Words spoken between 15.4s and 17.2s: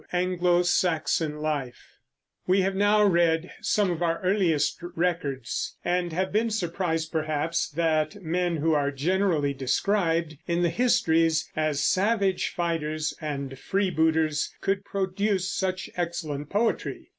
such excellent poetry.